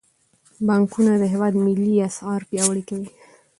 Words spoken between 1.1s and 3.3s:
د هیواد ملي اسعار پیاوړي کوي.